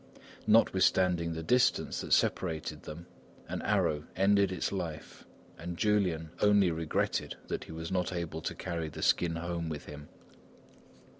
Notwithstanding 0.47 1.33
the 1.33 1.43
distance 1.43 2.01
that 2.01 2.11
separated 2.11 2.81
them, 2.81 3.05
an 3.47 3.61
arrow 3.61 4.05
ended 4.15 4.51
its 4.51 4.71
life 4.71 5.27
and 5.59 5.77
Julian 5.77 6.31
only 6.41 6.71
regretted 6.71 7.35
that 7.49 7.65
he 7.65 7.71
was 7.71 7.91
not 7.91 8.11
able 8.11 8.41
to 8.41 8.55
carry 8.55 8.89
the 8.89 9.03
skin 9.03 9.35
home 9.35 9.69
with 9.69 9.85
him. 9.85 10.09